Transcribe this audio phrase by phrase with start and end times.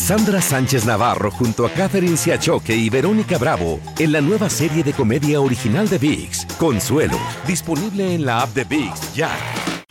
[0.00, 4.94] Cassandra Sánchez Navarro junto a Catherine Siachoque y Verónica Bravo en la nueva serie de
[4.94, 9.30] comedia original de VIX, Consuelo, disponible en la app de VIX ya.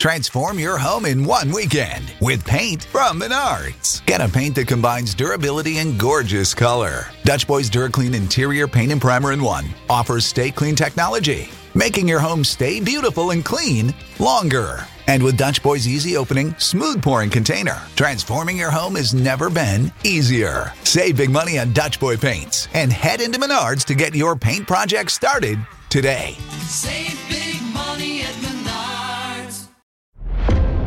[0.00, 4.04] Transform your home in one weekend with paint from Menards.
[4.06, 7.06] Get a paint that combines durability and gorgeous color.
[7.22, 12.20] Dutch Boys DuraClean Interior Paint and Primer in One offers stay clean technology, making your
[12.20, 14.86] home stay beautiful and clean longer.
[15.06, 19.92] And with Dutch Boy's easy opening, smooth pouring container, transforming your home has never been
[20.04, 20.72] easier.
[20.84, 24.66] Save big money on Dutch Boy paints and head into Menards to get your paint
[24.66, 26.36] project started today.
[26.68, 29.68] Save big money at Menards.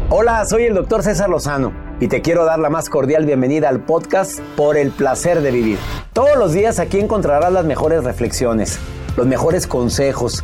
[0.09, 3.83] Hola, soy el doctor César Lozano y te quiero dar la más cordial bienvenida al
[3.85, 5.77] podcast Por el placer de vivir.
[6.13, 8.79] Todos los días aquí encontrarás las mejores reflexiones,
[9.17, 10.43] los mejores consejos,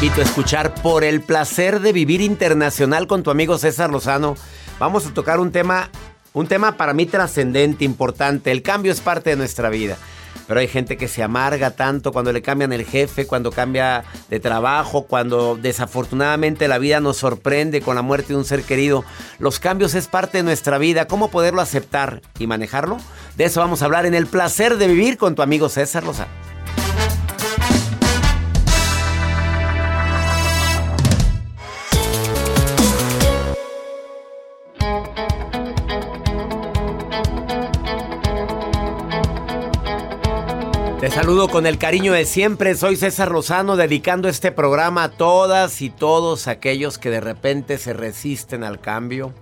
[0.00, 4.36] Invito a escuchar Por el placer de vivir internacional con tu amigo César Lozano.
[4.78, 5.90] Vamos a tocar un tema,
[6.34, 8.52] un tema para mí trascendente, importante.
[8.52, 9.96] El cambio es parte de nuestra vida.
[10.46, 14.38] Pero hay gente que se amarga tanto cuando le cambian el jefe, cuando cambia de
[14.38, 19.04] trabajo, cuando desafortunadamente la vida nos sorprende con la muerte de un ser querido.
[19.40, 21.08] Los cambios es parte de nuestra vida.
[21.08, 22.98] ¿Cómo poderlo aceptar y manejarlo?
[23.36, 26.30] De eso vamos a hablar en el placer de vivir con tu amigo César Lozano.
[41.00, 42.74] Te saludo con el cariño de siempre.
[42.74, 47.92] Soy César Lozano dedicando este programa a todas y todos aquellos que de repente se
[47.92, 49.32] resisten al cambio.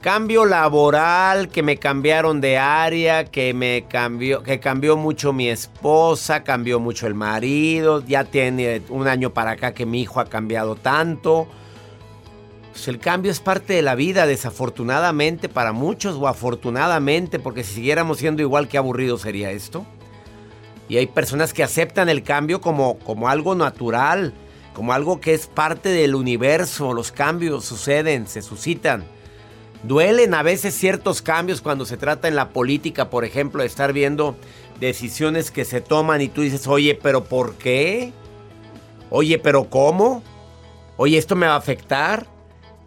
[0.00, 6.42] Cambio laboral, que me cambiaron de área, que me cambió, que cambió mucho mi esposa,
[6.42, 10.74] cambió mucho el marido, ya tiene un año para acá que mi hijo ha cambiado
[10.74, 11.46] tanto.
[12.72, 17.74] Pues el cambio es parte de la vida, desafortunadamente para muchos o afortunadamente, porque si
[17.74, 19.86] siguiéramos siendo igual, qué aburrido sería esto.
[20.90, 24.34] Y hay personas que aceptan el cambio como, como algo natural,
[24.74, 26.92] como algo que es parte del universo.
[26.94, 29.04] Los cambios suceden, se suscitan.
[29.84, 33.92] Duelen a veces ciertos cambios cuando se trata en la política, por ejemplo, de estar
[33.92, 34.34] viendo
[34.80, 38.12] decisiones que se toman y tú dices, oye, pero ¿por qué?
[39.10, 40.24] Oye, pero ¿cómo?
[40.96, 42.26] Oye, ¿esto me va a afectar?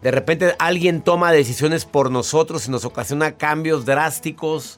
[0.02, 4.76] De repente alguien toma decisiones por nosotros y nos ocasiona cambios drásticos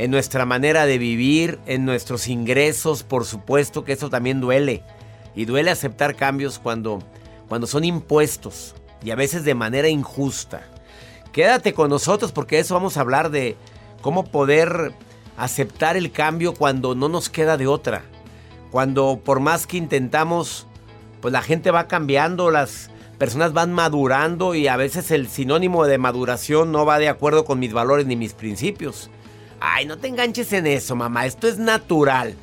[0.00, 4.82] en nuestra manera de vivir, en nuestros ingresos, por supuesto que eso también duele.
[5.34, 7.00] Y duele aceptar cambios cuando,
[7.50, 10.62] cuando son impuestos y a veces de manera injusta.
[11.32, 13.56] Quédate con nosotros porque eso vamos a hablar de
[14.00, 14.94] cómo poder
[15.36, 18.00] aceptar el cambio cuando no nos queda de otra.
[18.70, 20.66] Cuando por más que intentamos,
[21.20, 25.98] pues la gente va cambiando, las personas van madurando y a veces el sinónimo de
[25.98, 29.10] maduración no va de acuerdo con mis valores ni mis principios.
[29.60, 31.26] Ay, no te enganches en eso, mamá.
[31.26, 32.34] Esto es natural.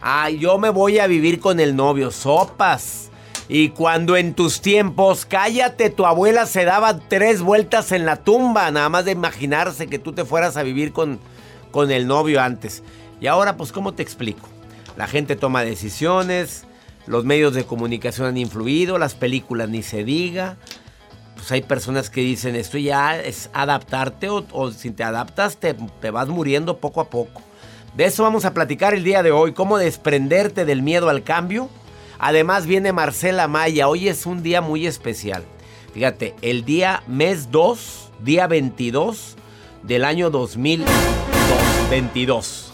[0.00, 2.10] Ay, yo me voy a vivir con el novio.
[2.10, 3.10] Sopas.
[3.48, 8.70] Y cuando en tus tiempos, cállate, tu abuela se daba tres vueltas en la tumba,
[8.70, 11.18] nada más de imaginarse que tú te fueras a vivir con,
[11.70, 12.82] con el novio antes.
[13.20, 14.48] Y ahora, pues, ¿cómo te explico?
[14.96, 16.64] La gente toma decisiones,
[17.06, 20.56] los medios de comunicación han influido, las películas ni se diga
[21.42, 25.74] pues hay personas que dicen esto ya es adaptarte o, o si te adaptas te,
[25.74, 27.42] te, vas muriendo poco a poco.
[27.96, 31.68] De eso vamos a platicar el día de hoy, cómo desprenderte del miedo al cambio.
[32.20, 35.42] Además viene Marcela Maya, hoy es un día muy especial.
[35.92, 39.34] Fíjate, el día mes 2, día 22
[39.82, 42.72] del año 2022.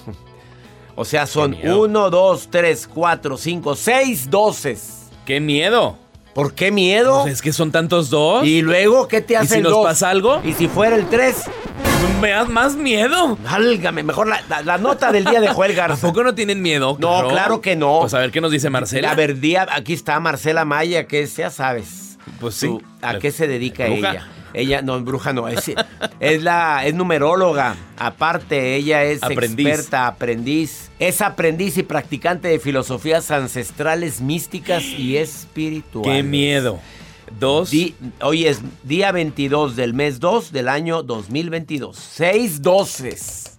[0.94, 5.08] O sea, son 1, 2, 3, 4, 5, 6 doces.
[5.24, 5.96] ¡Qué miedo!
[6.38, 7.22] ¿Por qué miedo?
[7.22, 8.46] Pues es que son tantos dos.
[8.46, 9.84] ¿Y luego qué te hace ¿Y si nos dos?
[9.84, 10.40] pasa algo?
[10.44, 11.34] ¿Y si fuera el 3?
[12.20, 13.36] Me das más miedo.
[13.42, 16.06] Válgame, mejor la, la- la nota del día de Joel ¿A Garza.
[16.06, 16.96] poco no tienen miedo?
[17.00, 17.98] No, claro que no.
[18.02, 19.10] Pues a ver qué nos dice Marcela.
[19.10, 22.18] A ver, día, aquí está Marcela Maya, que ya sabes.
[22.38, 22.68] Pues sí.
[22.68, 24.28] Tú, ¿A qué se dedica ella?
[24.54, 25.70] Ella, no, bruja no, es,
[26.20, 27.76] es la, es numeróloga.
[27.98, 29.66] Aparte, ella es Aprendiz.
[29.66, 30.90] experta, aprendiz.
[30.98, 36.12] Es aprendiz y practicante de filosofías ancestrales, místicas y espirituales.
[36.16, 36.80] Qué miedo.
[37.38, 37.70] Dos.
[37.70, 41.96] Di- hoy es día 22 del mes 2 del año 2022.
[41.96, 43.58] Seis doces.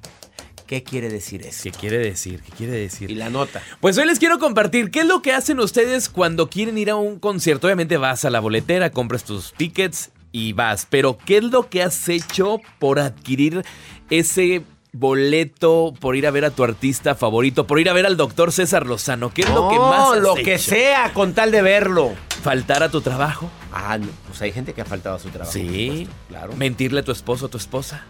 [0.65, 1.63] ¿Qué quiere decir eso?
[1.63, 2.42] ¿Qué quiere decir?
[2.44, 3.12] ¿Qué quiere Y decir?
[3.18, 3.62] la nota.
[3.80, 6.95] Pues hoy les quiero compartir qué es lo que hacen ustedes cuando quieren ir a
[6.95, 7.65] un concierto.
[7.68, 10.87] Obviamente vas a la boletera, compras tus tickets y vas.
[10.89, 13.63] Pero ¿qué es lo que has hecho por adquirir
[14.09, 18.17] ese boleto, por ir a ver a tu artista favorito, por ir a ver al
[18.17, 19.33] doctor César Lozano?
[19.33, 22.11] ¿Qué es lo que más has lo que sea con tal de verlo.
[22.43, 23.49] ¿Faltar a tu trabajo?
[23.73, 25.51] Ah, no, pues hay gente que ha faltado a su trabajo.
[25.51, 25.89] Sí.
[25.89, 26.53] supuesto, claro.
[26.55, 28.05] ¿Mentirle a tu esposo o tu esposa?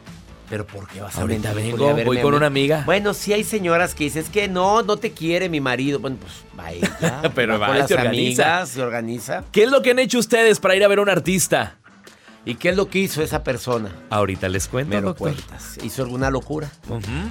[0.50, 2.82] Pero ¿por qué vas a Ahorita vengo, voy con a una amiga.
[2.86, 6.00] Bueno, sí hay señoras que dicen, es que no, no te quiere mi marido.
[6.00, 7.22] Bueno, pues vaya.
[7.36, 8.44] Pero va va, con las se organiza.
[8.56, 9.44] amigas, se organiza.
[9.52, 11.78] ¿Qué es lo que han hecho ustedes para ir a ver a un artista?
[12.50, 13.92] ¿Y qué es lo que hizo esa persona?
[14.10, 15.36] Ahorita les cuento, Me lo doctor.
[15.36, 15.78] cuentas.
[15.84, 16.72] ¿Hizo alguna locura?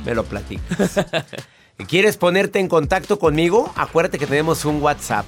[0.05, 1.05] Me lo platicas.
[1.89, 3.73] ¿Quieres ponerte en contacto conmigo?
[3.75, 5.27] Acuérdate que tenemos un WhatsApp.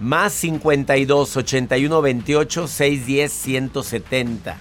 [0.00, 4.56] Más 52 81 28 610 170.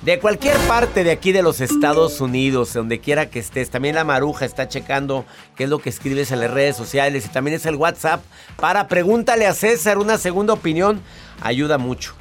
[0.00, 3.68] De cualquier parte de aquí de los Estados Unidos, donde quiera que estés.
[3.68, 7.26] También la maruja está checando qué es lo que escribes en las redes sociales.
[7.26, 8.22] Y también es el WhatsApp
[8.56, 11.02] para pregúntale a César una segunda opinión.
[11.42, 12.14] Ayuda mucho.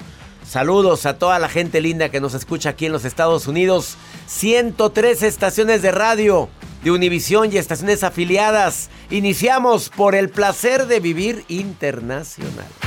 [0.48, 3.98] Saludos a toda la gente linda que nos escucha aquí en los Estados Unidos.
[4.28, 6.48] 103 estaciones de radio
[6.84, 8.90] de Univisión y estaciones afiliadas.
[9.10, 12.87] Iniciamos por el placer de vivir internacional.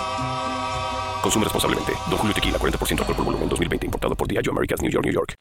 [1.21, 1.93] Consume responsablemente.
[2.09, 3.85] Don Julio Tequila, 40% alcohol por volumen, 2020.
[3.85, 5.35] Importado por Diageo Americas, New York, New York.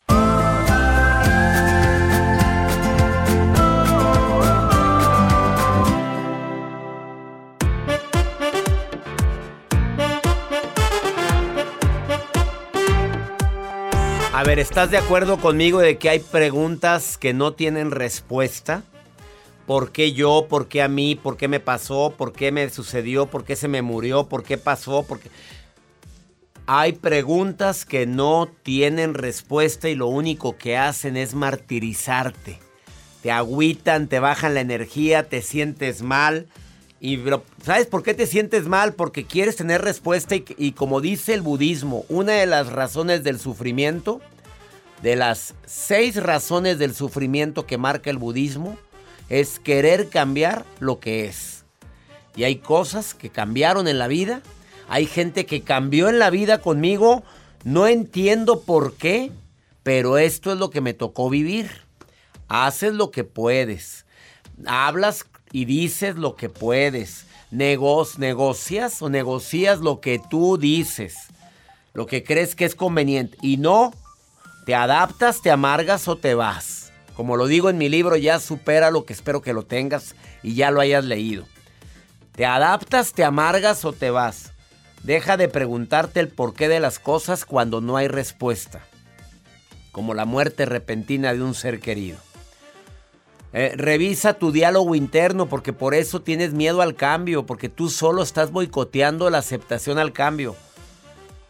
[14.40, 18.84] A ver, ¿estás de acuerdo conmigo de que hay preguntas que no tienen respuesta?
[19.66, 20.46] ¿Por qué yo?
[20.48, 21.14] ¿Por qué a mí?
[21.14, 22.14] ¿Por qué me pasó?
[22.16, 23.26] ¿Por qué me sucedió?
[23.26, 24.28] ¿Por qué se me murió?
[24.28, 25.02] ¿Por qué pasó?
[25.02, 25.30] ¿Por qué?
[26.66, 32.58] Hay preguntas que no tienen respuesta y lo único que hacen es martirizarte.
[33.22, 36.46] Te agüitan, te bajan la energía, te sientes mal.
[37.00, 37.18] Y
[37.62, 38.94] ¿sabes por qué te sientes mal?
[38.94, 44.20] Porque quieres tener respuesta y como dice el budismo, una de las razones del sufrimiento,
[45.02, 48.76] de las seis razones del sufrimiento que marca el budismo,
[49.28, 51.64] es querer cambiar lo que es.
[52.36, 54.42] Y hay cosas que cambiaron en la vida.
[54.90, 57.22] Hay gente que cambió en la vida conmigo.
[57.62, 59.30] No entiendo por qué,
[59.84, 61.70] pero esto es lo que me tocó vivir.
[62.48, 64.04] Haces lo que puedes.
[64.66, 67.26] Hablas y dices lo que puedes.
[67.52, 71.14] Nego- negocias o negocias lo que tú dices.
[71.94, 73.38] Lo que crees que es conveniente.
[73.42, 73.94] Y no,
[74.66, 76.90] te adaptas, te amargas o te vas.
[77.14, 80.54] Como lo digo en mi libro, ya supera lo que espero que lo tengas y
[80.54, 81.44] ya lo hayas leído.
[82.34, 84.50] Te adaptas, te amargas o te vas.
[85.02, 88.86] Deja de preguntarte el porqué de las cosas cuando no hay respuesta.
[89.92, 92.16] como la muerte repentina de un ser querido.
[93.52, 98.22] Eh, revisa tu diálogo interno porque por eso tienes miedo al cambio, porque tú solo
[98.22, 100.54] estás boicoteando la aceptación al cambio.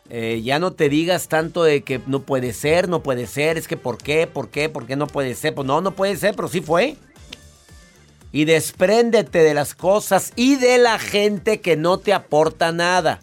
[0.09, 3.69] Eh, ya no te digas tanto de que no puede ser, no puede ser, es
[3.69, 5.55] que por qué, por qué, por qué no puede ser.
[5.55, 6.97] Pues no, no puede ser, pero sí fue.
[8.33, 13.21] Y despréndete de las cosas y de la gente que no te aporta nada.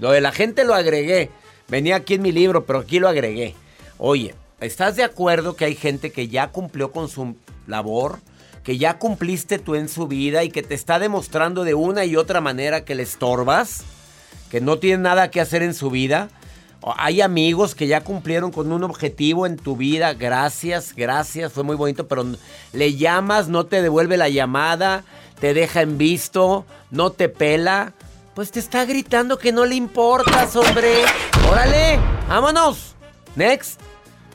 [0.00, 1.30] Lo de la gente lo agregué.
[1.68, 3.54] Venía aquí en mi libro, pero aquí lo agregué.
[3.98, 8.20] Oye, ¿estás de acuerdo que hay gente que ya cumplió con su labor?
[8.62, 12.16] Que ya cumpliste tú en su vida y que te está demostrando de una y
[12.16, 13.84] otra manera que le estorbas?
[14.50, 16.30] Que no tiene nada que hacer en su vida.
[16.96, 20.14] Hay amigos que ya cumplieron con un objetivo en tu vida.
[20.14, 22.24] Gracias, gracias, fue muy bonito, pero
[22.72, 25.04] le llamas, no te devuelve la llamada,
[25.40, 27.94] te deja en visto, no te pela.
[28.38, 31.02] Pues te está gritando que no le importas, hombre.
[31.50, 32.94] Órale, vámonos.
[33.34, 33.80] Next.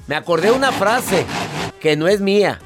[0.07, 1.25] Me acordé una frase
[1.79, 2.60] que no es mía.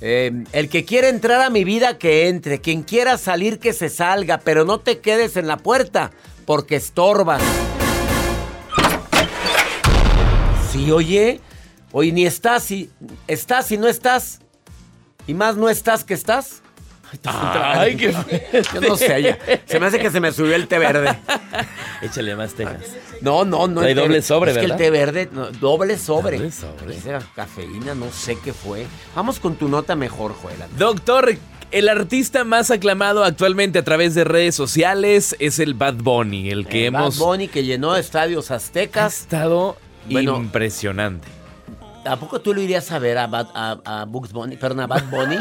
[0.00, 2.60] Eh, el que quiere entrar a mi vida, que entre.
[2.60, 4.38] Quien quiera salir, que se salga.
[4.38, 6.10] Pero no te quedes en la puerta,
[6.44, 7.40] porque estorbas.
[10.72, 11.40] Sí, oye.
[11.92, 12.90] Oye, ni estás y
[13.28, 14.40] estás y no estás.
[15.28, 16.62] Y más no estás que estás.
[17.24, 18.12] Ay, qué
[18.74, 19.38] Yo no sé, ya.
[19.66, 21.16] Se me hace que se me subió el té verde.
[22.02, 22.76] Échale más tejas.
[23.20, 23.80] No, no, no.
[23.80, 26.36] Té- doble sobre, es que el té verde, no, doble sobre.
[26.38, 26.96] Doble sobre.
[26.96, 28.86] Esa cafeína, no sé qué fue.
[29.14, 30.56] Vamos con tu nota mejor, Joel.
[30.76, 31.34] Doctor,
[31.70, 36.66] el artista más aclamado actualmente a través de redes sociales es el Bad Bunny, el
[36.66, 39.20] que Eh, Bad hemos Bunny que llenó estadios ha aztecas.
[39.22, 39.76] estado
[40.08, 40.36] Bueno.
[40.36, 41.26] impresionante.
[42.06, 44.56] ¿A poco tú lo irías a ver a, Bad, a, a Bugs Bunny?
[44.56, 45.36] Perdón, a Bad Bunny.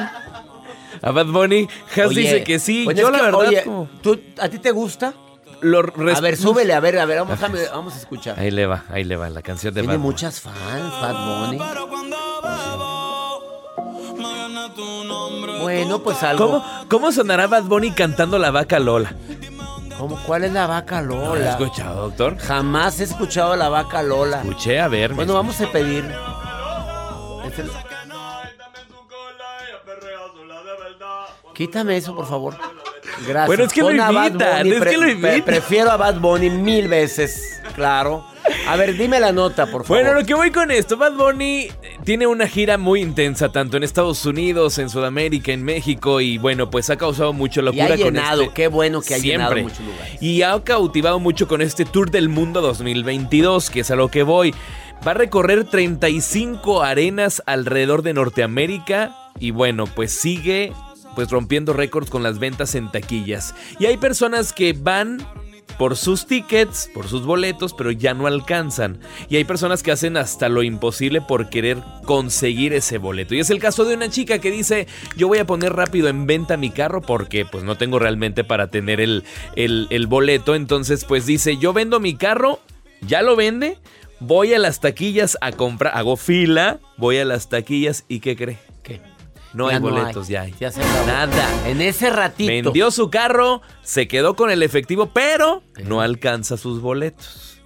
[1.01, 2.83] A Bad Bunny, Has Oye, dice que sí.
[2.85, 5.13] pues Yo la que, verdad oye, como- ¿tú- ¿a ti te gusta?
[5.61, 8.39] lo A ver, súbele, a ver, a ver, vamos a, vamos a escuchar.
[8.39, 10.11] Ahí le va, ahí le va la canción de Tiene Bad Bunny.
[10.13, 10.55] muchas fans,
[11.01, 11.59] Bad Bunny.
[15.61, 16.45] Bueno, pues algo.
[16.47, 19.13] ¿Cómo, ¿Cómo sonará Bad Bunny cantando la vaca Lola?
[19.97, 20.15] ¿Cómo?
[20.25, 21.49] ¿Cuál es la vaca ¿Lo has Lola?
[21.51, 22.37] escuchado, doctor?
[22.37, 24.41] Jamás he escuchado la vaca Lola.
[24.41, 25.13] Escuché, a ver.
[25.13, 26.05] Bueno, vamos a pedir.
[27.45, 27.71] Es el-
[31.57, 32.55] Quítame eso, por favor.
[33.27, 33.47] Gracias.
[33.47, 35.41] Bueno, es que lo Pon imitan, Bunny, es que lo imitan.
[35.41, 38.23] prefiero a Bad Bunny mil veces, claro.
[38.67, 40.03] A ver, dime la nota, por favor.
[40.03, 41.71] Bueno, lo que voy con esto, Bad Bunny eh,
[42.03, 46.69] tiene una gira muy intensa, tanto en Estados Unidos, en Sudamérica, en México, y bueno,
[46.69, 49.61] pues ha causado mucha y locura ha con llenado, este- qué bueno que ha Siempre.
[49.61, 50.21] llenado muchos lugares.
[50.21, 54.23] Y ha cautivado mucho con este Tour del Mundo 2022, que es a lo que
[54.23, 54.53] voy.
[55.05, 60.71] Va a recorrer 35 arenas alrededor de Norteamérica y bueno, pues sigue
[61.17, 63.55] pues rompiendo récords con las ventas en taquillas.
[63.79, 65.17] Y hay personas que van
[65.79, 68.99] por sus tickets, por sus boletos, pero ya no alcanzan.
[69.27, 73.33] Y hay personas que hacen hasta lo imposible por querer conseguir ese boleto.
[73.33, 76.27] Y es el caso de una chica que dice, yo voy a poner rápido en
[76.27, 79.23] venta mi carro porque pues no tengo realmente para tener el,
[79.55, 80.53] el, el boleto.
[80.53, 82.59] Entonces pues dice, yo vendo mi carro,
[83.01, 83.79] ya lo vende,
[84.19, 88.66] voy a las taquillas a comprar, hago fila, voy a las taquillas y ¿qué cree?
[89.57, 90.53] No Ya hay boletos, ya hay.
[90.59, 91.07] Ya se acabó.
[91.07, 91.67] Nada.
[91.67, 92.51] En ese ratito.
[92.51, 97.59] Vendió su carro, se quedó con el efectivo, pero no alcanza sus boletos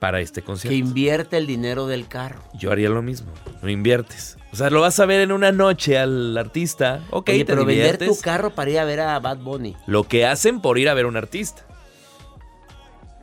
[0.00, 0.76] para este Que concierto.
[0.76, 2.42] invierte el dinero del carro.
[2.52, 4.36] Yo haría lo mismo, no inviertes.
[4.52, 7.64] O sea, lo vas a ver en una noche al artista, ok, Oye, te pero
[7.64, 9.74] vender tu carro para ir a ver a Bad Bunny.
[9.86, 11.64] Lo que hacen por ir a ver a un artista.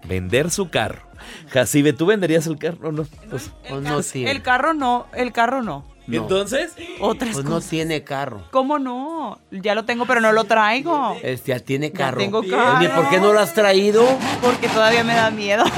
[0.05, 1.03] Vender su carro.
[1.51, 2.91] Jacibe, ¿tú venderías el carro?
[2.91, 4.31] No, pues, no tiene.
[4.31, 5.85] El carro no, el carro no.
[6.17, 6.23] No.
[6.23, 8.43] Entonces, Otras Pues no tiene carro.
[8.51, 9.39] ¿Cómo no?
[9.51, 11.15] Ya lo tengo, pero no lo traigo.
[11.23, 12.17] Este, ya tiene carro.
[12.19, 12.95] tengo Oye, carro.
[12.95, 14.05] ¿por qué no lo has traído?
[14.41, 15.63] Porque todavía me da miedo.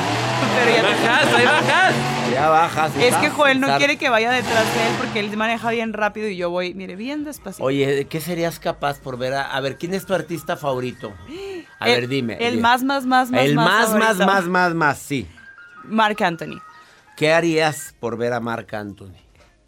[0.56, 1.94] Pero ya tengo- bajas, ahí bajas.
[2.32, 2.92] Ya bajas.
[2.98, 6.28] Es que Joel no quiere que vaya detrás de él porque él maneja bien rápido
[6.28, 7.64] y yo voy, mire, bien despacito.
[7.64, 9.52] Oye, ¿de qué serías capaz por ver a...
[9.56, 11.14] A ver, ¿quién es tu artista favorito?
[11.80, 12.34] A El- ver, dime.
[12.40, 12.62] El dime.
[12.62, 13.42] más, más, más, más.
[13.42, 14.26] El más, más, favorito.
[14.26, 15.28] más, más, más, sí.
[15.86, 16.60] Marc Anthony.
[17.18, 19.16] ¿Qué harías por ver a Marc Anthony?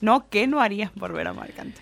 [0.02, 1.82] No, ¿qué no haría por ver a Marc Anthony?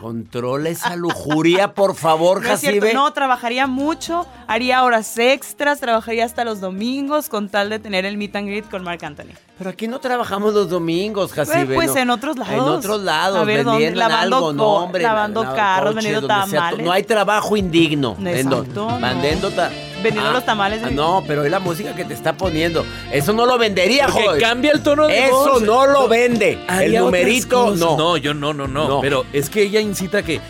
[0.00, 2.94] Controla esa lujuria, por favor, No es cierto, Jacibe.
[2.94, 8.16] no, trabajaría mucho, haría horas extras, trabajaría hasta los domingos con tal de tener el
[8.16, 9.34] meet and greet con Marc Anthony.
[9.60, 11.74] Pero aquí no trabajamos los domingos, Jacibe.
[11.74, 11.98] pues no.
[12.00, 12.54] en otros lados.
[12.54, 13.72] En otros lados, A ver, ¿dónde?
[13.84, 15.02] vendiendo Lavando algo, no, hombre.
[15.02, 16.46] lavando la- carros, vendiendo sea.
[16.46, 16.82] tamales.
[16.86, 18.16] No hay trabajo indigno.
[18.24, 18.98] Exacto, no.
[18.98, 19.70] Vendiendo, ta-
[20.02, 22.86] Vendiendo los tamales de- ah, no, pero es la música que te está poniendo.
[23.12, 24.40] Eso no lo vendería, Porque joder.
[24.40, 25.60] cambia el tono de Eso voz.
[25.62, 26.58] no lo vende.
[26.80, 27.98] El numerito, no.
[27.98, 29.00] No, yo no, no, no, No.
[29.02, 30.40] Pero es que ella incita que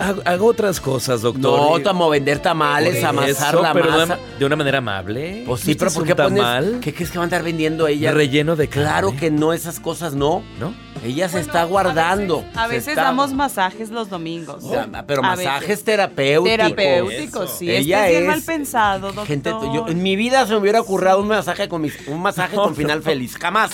[0.00, 1.78] hago, hago otras cosas, doctor.
[1.78, 4.04] No, como vender tamales, amasar la pero de masa.
[4.18, 5.44] una- de una manera amable.
[5.46, 6.80] Pues sí, ¿Este pero ¿por qué pones?
[6.80, 8.10] ¿Qué crees que va a andar vendiendo ella?
[8.12, 9.20] Relleno de Claro carne.
[9.20, 10.42] que no, esas cosas no.
[10.58, 10.74] ¿No?
[11.04, 12.44] Ella se está guardando.
[12.54, 14.62] A veces está- damos masajes los domingos.
[14.70, 16.56] Ya, Pero masajes terapéuticos.
[16.58, 17.70] Terapéuticos, sí.
[17.70, 19.26] Ella este es es- mal pensado, doctor.
[19.26, 22.56] Gente, yo, en mi vida se me hubiera ocurrido un masaje con, mis- un masaje
[22.56, 23.36] con final feliz.
[23.38, 23.70] Jamás.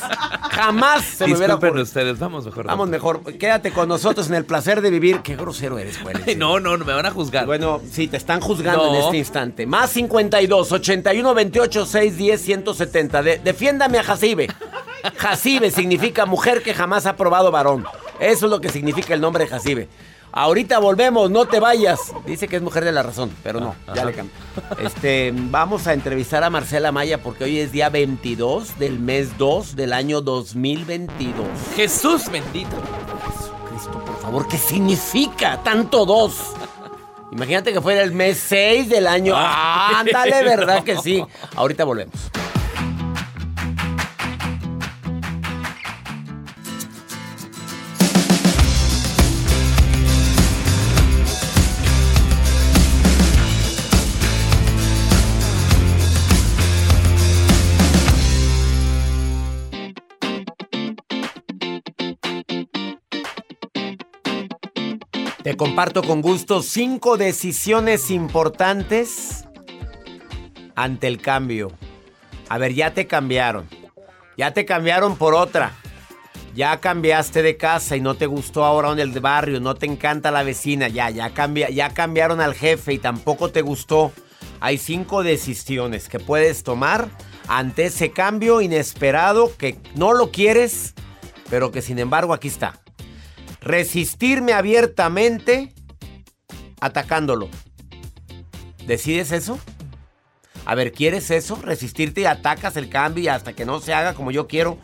[0.50, 1.82] Jamás se me hubiera ocurrido.
[1.82, 2.66] ustedes, vamos mejor.
[2.66, 3.22] Vamos mejor.
[3.38, 5.20] Quédate con nosotros en el placer de vivir.
[5.20, 6.36] Qué grosero eres, güey.
[6.36, 7.46] No, no, no me van a juzgar.
[7.46, 8.94] Bueno, sí, te están juzgando No.
[8.94, 9.66] en este instante.
[9.66, 13.22] Más 52 81 28 610 170.
[13.22, 14.48] De- defiéndame a Jacibe.
[15.16, 17.84] Jacibe significa mujer que jamás ha probado varón.
[18.20, 19.88] Eso es lo que significa el nombre Jacibe.
[20.32, 22.12] Ahorita volvemos, no te vayas.
[22.26, 24.34] Dice que es mujer de la razón, pero no, ya le cambió.
[24.80, 29.76] Este, vamos a entrevistar a Marcela Maya porque hoy es día 22 del mes 2
[29.76, 31.46] del año 2022.
[31.74, 32.76] Jesús bendito.
[33.70, 36.52] Cristo, por favor, ¿qué significa tanto dos?
[37.32, 39.32] Imagínate que fuera el mes 6 del año.
[39.34, 39.92] Ah.
[40.00, 41.24] Ándale, ¿verdad que sí?
[41.54, 42.14] Ahorita volvemos.
[65.56, 69.46] Comparto con gusto cinco decisiones importantes
[70.74, 71.72] ante el cambio.
[72.50, 73.66] A ver, ya te cambiaron.
[74.36, 75.72] Ya te cambiaron por otra.
[76.54, 80.30] Ya cambiaste de casa y no te gustó ahora en el barrio, no te encanta
[80.30, 84.12] la vecina, ya, ya, cambia, ya cambiaron al jefe y tampoco te gustó.
[84.60, 87.08] Hay cinco decisiones que puedes tomar
[87.48, 90.94] ante ese cambio inesperado que no lo quieres,
[91.48, 92.80] pero que sin embargo aquí está.
[93.66, 95.72] Resistirme abiertamente
[96.80, 97.48] atacándolo.
[98.86, 99.58] ¿Decides eso?
[100.64, 101.56] A ver, ¿quieres eso?
[101.56, 104.78] Resistirte y atacas el cambio y hasta que no se haga como yo quiero.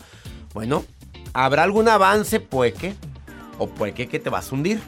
[0.53, 0.85] Bueno,
[1.33, 2.41] ¿habrá algún avance?
[2.41, 2.95] Puede que.
[3.57, 4.81] O puede que, te vas a hundir.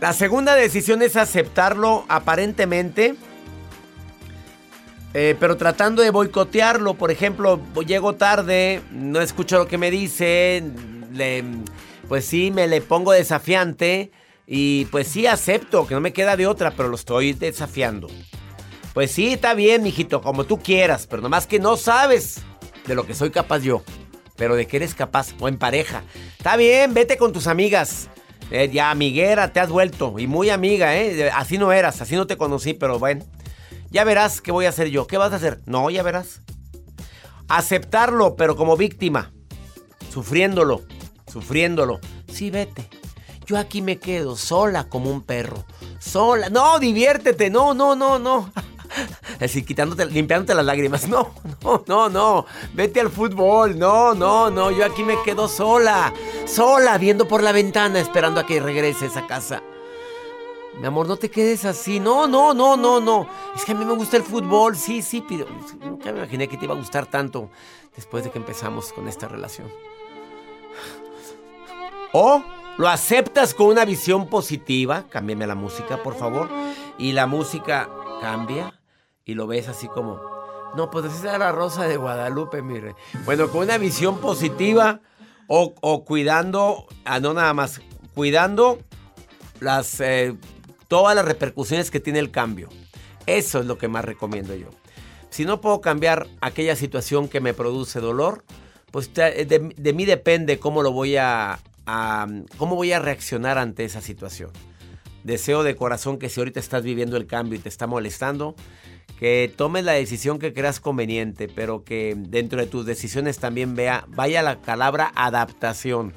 [0.00, 3.16] La segunda decisión es aceptarlo aparentemente.
[5.12, 10.62] eh, pero tratando de boicotearlo, por ejemplo, llego tarde, no escucho lo que me dice,
[12.08, 14.10] pues sí, me le pongo desafiante
[14.46, 18.08] y pues sí acepto que no me queda de otra, pero lo estoy desafiando.
[18.94, 22.40] Pues sí, está bien, mijito, como tú quieras, pero nomás que no sabes
[22.86, 23.82] de lo que soy capaz yo,
[24.36, 26.02] pero de que eres capaz, o en pareja.
[26.36, 28.08] Está bien, vete con tus amigas.
[28.50, 31.30] Eh, ya amiguera te has vuelto, y muy amiga, ¿eh?
[31.32, 33.24] Así no eras, así no te conocí, pero bueno.
[33.90, 35.06] Ya verás qué voy a hacer yo.
[35.06, 35.60] ¿Qué vas a hacer?
[35.66, 36.42] No, ya verás.
[37.48, 39.32] Aceptarlo, pero como víctima.
[40.12, 40.82] Sufriéndolo,
[41.30, 42.00] sufriéndolo.
[42.28, 42.88] Sí, vete.
[43.46, 45.64] Yo aquí me quedo sola como un perro.
[45.98, 46.50] Sola.
[46.50, 47.50] No, diviértete.
[47.50, 48.52] No, no, no, no.
[49.40, 51.08] Así quitándote, limpiándote las lágrimas.
[51.08, 52.46] No, no, no, no.
[52.74, 53.78] Vete al fútbol.
[53.78, 54.70] No, no, no.
[54.70, 56.12] Yo aquí me quedo sola.
[56.46, 59.62] Sola, viendo por la ventana, esperando a que regreses a casa.
[60.78, 62.00] Mi amor, no te quedes así.
[62.00, 63.28] No, no, no, no, no.
[63.54, 64.76] Es que a mí me gusta el fútbol.
[64.76, 65.46] Sí, sí, pero
[65.80, 67.50] nunca me imaginé que te iba a gustar tanto
[67.96, 69.68] después de que empezamos con esta relación.
[72.12, 72.42] O
[72.76, 75.04] lo aceptas con una visión positiva.
[75.08, 76.48] Cámbiame la música, por favor.
[76.98, 77.88] Y la música
[78.20, 78.80] cambia
[79.24, 80.20] y lo ves así como.
[80.76, 82.94] No, pues esa es la rosa de Guadalupe, mire.
[83.24, 85.00] Bueno, con una visión positiva
[85.46, 87.80] o, o cuidando, ah, no nada más,
[88.14, 88.78] cuidando
[89.58, 90.36] las, eh,
[90.86, 92.68] todas las repercusiones que tiene el cambio.
[93.26, 94.68] Eso es lo que más recomiendo yo.
[95.28, 98.44] Si no puedo cambiar aquella situación que me produce dolor,
[98.90, 101.58] pues de, de mí depende cómo lo voy a,
[101.90, 102.26] a-
[102.56, 104.50] cómo voy a reaccionar ante esa situación.
[105.24, 108.54] Deseo de corazón que si ahorita estás viviendo el cambio y te está molestando,
[109.18, 114.04] que tomes la decisión que creas conveniente, pero que dentro de tus decisiones también vea,
[114.08, 116.14] vaya la palabra adaptación.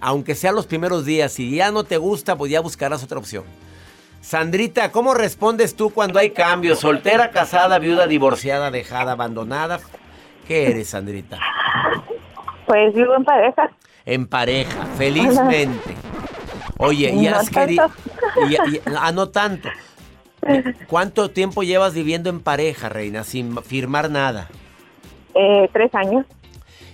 [0.00, 3.42] Aunque sea los primeros días, si ya no te gusta, pues ya buscarás otra opción.
[4.20, 6.78] Sandrita, ¿cómo respondes tú cuando hay cambios?
[6.80, 9.80] ¿Soltera, casada, viuda, divorciada, dejada, abandonada?
[10.46, 11.38] ¿Qué eres, Sandrita?
[12.66, 13.70] Pues vivo en pareja.
[14.08, 15.94] En pareja, felizmente.
[16.78, 17.88] Oye, ¿y No has querido...
[17.88, 18.80] tanto.
[18.98, 19.68] Ah, no tanto.
[20.86, 24.48] ¿Cuánto tiempo llevas viviendo en pareja, reina, sin firmar nada?
[25.34, 26.24] Eh, tres años.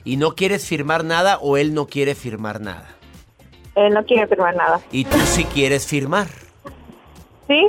[0.02, 2.88] ¿Y no quieres firmar nada o él no quiere firmar nada?
[3.76, 4.80] Él no quiere firmar nada.
[4.90, 6.26] Y tú sí quieres firmar.
[7.46, 7.66] Sí,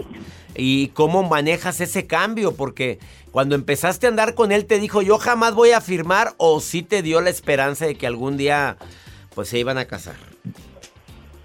[0.55, 2.55] ¿Y cómo manejas ese cambio?
[2.55, 2.97] Porque
[3.31, 6.81] cuando empezaste a andar con él te dijo yo jamás voy a firmar o sí
[6.81, 8.77] te dio la esperanza de que algún día
[9.35, 10.15] pues se iban a casar.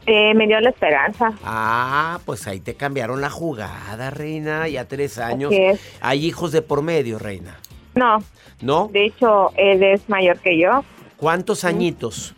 [0.07, 1.33] Eh, me dio la esperanza.
[1.44, 4.66] Ah, pues ahí te cambiaron la jugada, reina.
[4.68, 5.53] Ya tres años.
[5.53, 5.81] Así es.
[6.00, 7.59] Hay hijos de por medio, reina.
[7.94, 8.18] No,
[8.62, 8.88] ¿No?
[8.92, 10.85] de hecho, él es mayor que yo.
[11.16, 12.35] ¿Cuántos añitos?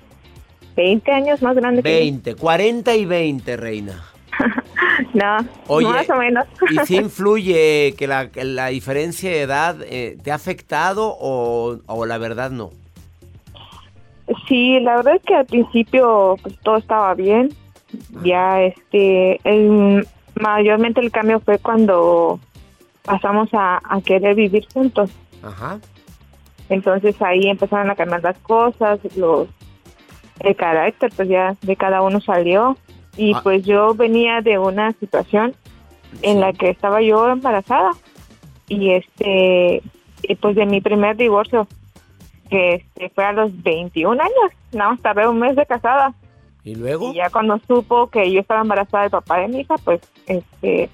[0.77, 4.05] 20 años más grande que 20, 40 y 20, reina.
[4.39, 4.47] yo.
[5.15, 5.39] No,
[5.69, 6.47] Oye, más o menos.
[6.71, 11.79] ¿Y si influye que la, que la diferencia de edad eh, te ha afectado o,
[11.87, 12.71] o la verdad no?
[14.49, 17.51] Sí, la verdad es que al principio pues, todo estaba bien.
[18.25, 20.07] Ya, este, el-
[20.41, 22.41] mayormente el cambio fue cuando
[23.05, 25.11] pasamos a, a querer vivir juntos.
[25.43, 25.79] Ajá.
[26.69, 29.49] Entonces ahí empezaron a cambiar las cosas, los,
[30.41, 32.77] el carácter, pues ya de cada uno salió.
[33.17, 33.41] Y Ah.
[33.43, 35.55] pues yo venía de una situación
[36.23, 37.91] en la que estaba yo embarazada.
[38.69, 39.83] Y este,
[40.23, 41.67] y pues de mi primer divorcio,
[42.53, 46.13] que este, fue a los 21 años, nada más tardé un mes de casada.
[46.63, 47.11] ¿Y luego?
[47.11, 50.91] Y ya cuando supo que yo estaba embarazada del papá de mi hija, pues este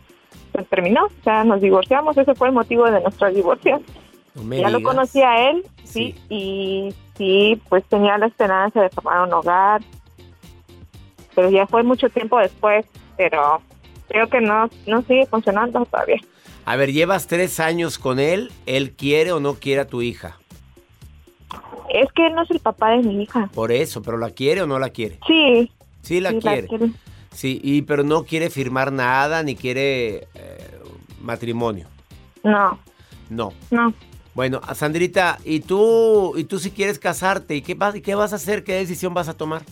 [0.53, 3.83] pues terminó, o sea, nos divorciamos, ese fue el motivo de nuestro divorcio.
[4.35, 9.27] No ya lo conocí a él, sí, y sí, pues tenía la esperanza de formar
[9.27, 9.83] un hogar,
[11.35, 13.61] pero ya fue mucho tiempo después, pero
[14.09, 16.21] creo que no, no sigue funcionando todavía.
[16.65, 18.53] A ver, llevas tres años con él.
[18.67, 20.39] ¿Él quiere o no quiere a tu hija?
[21.93, 23.49] Es que él no es el papá de mi hija.
[23.55, 25.19] Por eso, pero ¿la quiere o no la quiere?
[25.27, 25.71] Sí.
[26.03, 26.69] Sí, la sí, quiere.
[26.69, 26.91] quiere.
[27.33, 30.81] Sí, y pero no quiere firmar nada ni quiere eh,
[31.21, 31.87] matrimonio.
[32.43, 32.79] No,
[33.31, 33.53] No.
[33.71, 33.93] no.
[34.35, 37.57] Bueno, Sandrita, ¿y tú, y tú si quieres casarte?
[37.57, 38.63] ¿Y qué vas, qué vas a hacer?
[38.63, 39.63] ¿Qué decisión vas a tomar?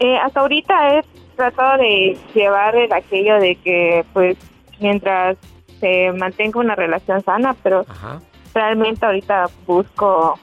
[0.00, 1.04] Eh, hasta ahorita he
[1.36, 4.36] tratado de llevar el aquello de que, pues,
[4.78, 5.38] mientras
[5.80, 8.20] se mantenga una relación sana, pero Ajá.
[8.58, 10.38] Realmente ahorita busco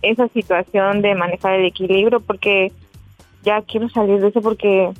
[0.00, 2.72] esa situación de manejar el equilibrio porque
[3.44, 4.90] ya quiero salir de eso porque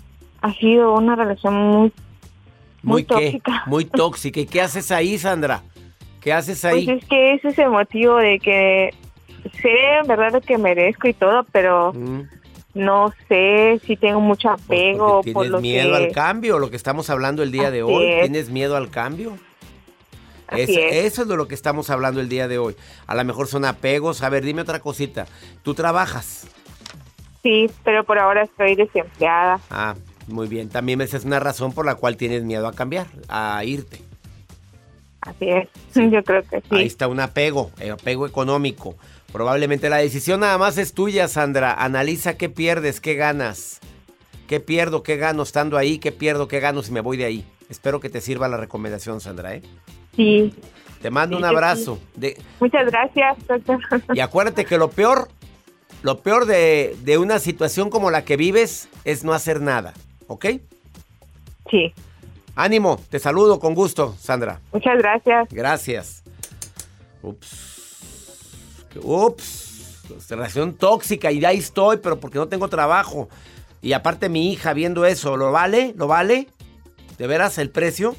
[0.42, 1.92] ha sido una relación muy,
[2.82, 3.14] muy, Muy qué?
[3.14, 3.62] tóxica.
[3.66, 4.40] Muy tóxica.
[4.40, 5.62] ¿Y qué haces ahí, Sandra?
[6.20, 6.84] ¿Qué haces ahí?
[6.84, 8.90] Pues es que ese es el motivo de que
[9.60, 12.20] sé en verdad lo que merezco y todo, pero Mm,
[12.74, 15.96] no sé si tengo mucho apego por ¿Tienes lo miedo que...
[15.96, 16.58] al cambio?
[16.58, 18.04] Lo que estamos hablando el día de hoy.
[18.04, 18.20] es.
[18.22, 19.36] ¿Tienes miedo al cambio?
[20.52, 21.04] Así Es- es.
[21.12, 22.76] Eso es de lo que estamos hablando el día de hoy.
[23.06, 24.22] A lo mejor son apegos.
[24.22, 25.26] A ver, dime otra cosita.
[25.62, 26.46] ¿Tú trabajas?
[27.42, 29.60] Sí, pero por ahora estoy desempleada.
[29.70, 29.94] Ah,
[30.28, 30.68] muy bien.
[30.68, 34.00] También esa es una razón por la cual tienes miedo a cambiar, a irte.
[35.20, 35.68] Así es.
[36.12, 36.66] Yo creo que sí.
[36.76, 38.96] Ahí está un apego, eh, apego económico.
[39.32, 41.72] Probablemente la decisión nada más es tuya, Sandra.
[41.72, 43.80] Analiza qué pierdes, qué ganas.
[44.46, 45.98] ¿Qué pierdo, qué gano estando ahí?
[45.98, 47.44] ¿Qué pierdo, qué gano si me voy de ahí?
[47.70, 49.62] Espero que te sirva la recomendación, Sandra, ¿eh?
[50.16, 50.54] Sí.
[51.00, 51.98] Te mando Sí, un abrazo.
[52.14, 53.80] De- Muchas gracias, doctor.
[54.14, 55.28] y acuérdate que lo peor,
[56.02, 59.94] lo peor de, de una situación como la que vives es no hacer nada,
[60.28, 60.46] ¿ok?
[61.70, 61.92] Sí.
[62.54, 64.60] Ánimo, te saludo con gusto, Sandra.
[64.72, 65.48] Muchas gracias.
[65.50, 66.22] Gracias.
[67.22, 68.88] Ups.
[69.02, 69.68] Ups.
[70.28, 73.28] Relación tóxica y ahí estoy, pero porque no tengo trabajo.
[73.80, 75.94] Y aparte mi hija viendo eso, ¿lo vale?
[75.96, 76.48] ¿Lo vale?
[77.18, 78.14] ¿De veras el precio?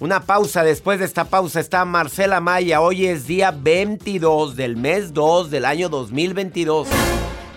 [0.00, 2.80] Una pausa, después de esta pausa está Marcela Maya.
[2.80, 6.88] Hoy es día 22 del mes 2 del año 2022.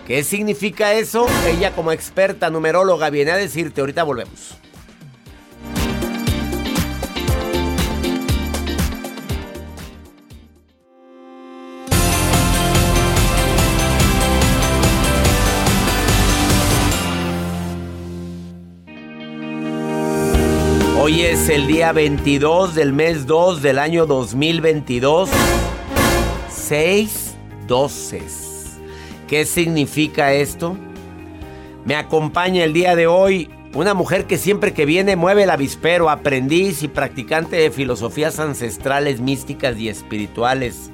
[0.06, 1.26] ¿Qué significa eso?
[1.46, 4.56] Ella como experta numeróloga viene a decirte, ahorita volvemos.
[21.08, 25.30] Hoy es el día 22 del mes 2 del año 2022.
[26.50, 27.34] 6
[27.68, 28.72] doces.
[29.28, 30.76] ¿Qué significa esto?
[31.84, 36.10] Me acompaña el día de hoy una mujer que siempre que viene mueve el avispero,
[36.10, 40.90] aprendiz y practicante de filosofías ancestrales, místicas y espirituales.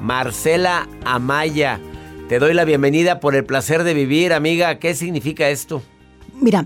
[0.00, 1.80] Marcela Amaya,
[2.28, 4.78] te doy la bienvenida por el placer de vivir, amiga.
[4.78, 5.82] ¿Qué significa esto?
[6.40, 6.64] Mira,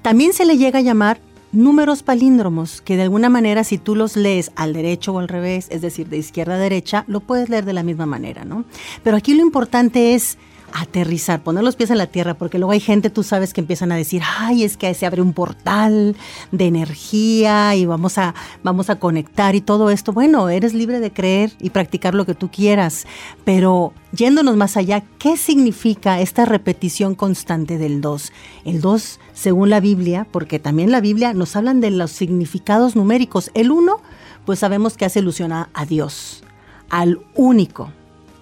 [0.00, 1.20] también se le llega a llamar
[1.52, 5.66] números palíndromos, que de alguna manera si tú los lees al derecho o al revés,
[5.70, 8.64] es decir, de izquierda a derecha, lo puedes leer de la misma manera, ¿no?
[9.02, 10.38] Pero aquí lo importante es
[10.72, 13.92] aterrizar, poner los pies en la tierra, porque luego hay gente, tú sabes, que empiezan
[13.92, 16.16] a decir, ay, es que se abre un portal
[16.52, 20.12] de energía y vamos a, vamos a conectar y todo esto.
[20.12, 23.06] Bueno, eres libre de creer y practicar lo que tú quieras,
[23.44, 28.32] pero yéndonos más allá, ¿qué significa esta repetición constante del 2?
[28.64, 33.50] El 2, según la Biblia, porque también la Biblia nos hablan de los significados numéricos.
[33.54, 34.00] El 1,
[34.44, 36.42] pues sabemos que hace ilusión a, Dios,
[36.88, 37.92] al único.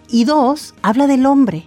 [0.08, 1.66] Y 2, habla del hombre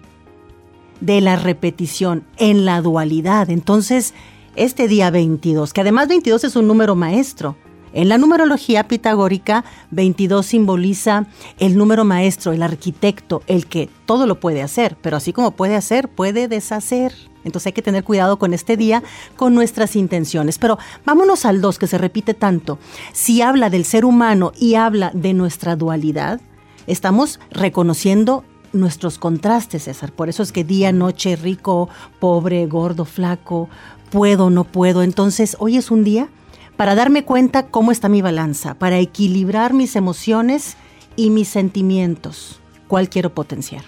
[1.01, 3.49] de la repetición, en la dualidad.
[3.49, 4.13] Entonces,
[4.55, 7.57] este día 22, que además 22 es un número maestro,
[7.93, 11.25] en la numerología pitagórica, 22 simboliza
[11.59, 15.75] el número maestro, el arquitecto, el que todo lo puede hacer, pero así como puede
[15.75, 17.13] hacer, puede deshacer.
[17.43, 19.03] Entonces hay que tener cuidado con este día,
[19.35, 20.57] con nuestras intenciones.
[20.57, 22.79] Pero vámonos al 2, que se repite tanto.
[23.11, 26.39] Si habla del ser humano y habla de nuestra dualidad,
[26.87, 30.11] estamos reconociendo nuestros contrastes, César.
[30.11, 33.69] Por eso es que día, noche, rico, pobre, gordo, flaco,
[34.09, 35.03] puedo, no puedo.
[35.03, 36.29] Entonces, hoy es un día
[36.77, 40.77] para darme cuenta cómo está mi balanza, para equilibrar mis emociones
[41.15, 42.59] y mis sentimientos.
[42.87, 43.83] ¿Cuál quiero potenciar?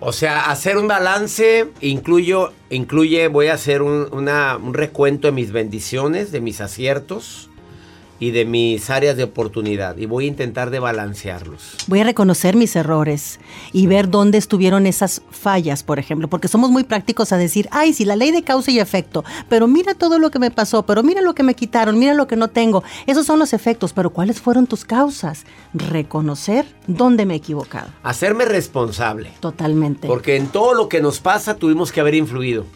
[0.00, 4.08] O sea, hacer un balance incluyo, incluye, voy a hacer un,
[4.72, 7.49] recuento de mis bendiciones, de mis aciertos
[8.20, 9.96] y de mis áreas de oportunidad.
[9.96, 11.76] Y voy a intentar de balancearlos.
[11.88, 13.40] Voy a reconocer mis errores
[13.72, 17.92] y ver dónde estuvieron esas fallas, por ejemplo, porque somos muy prácticos a decir, ay,
[17.92, 21.02] sí, la ley de causa y efecto, pero mira todo lo que me pasó, pero
[21.02, 22.84] mira lo que me quitaron, mira lo que no tengo.
[23.06, 25.44] Esos son los efectos, pero ¿cuáles fueron tus causas?
[25.72, 27.88] Reconocer dónde me he equivocado.
[28.02, 29.32] Hacerme responsable.
[29.40, 30.06] Totalmente.
[30.06, 32.66] Porque en todo lo que nos pasa tuvimos que haber influido.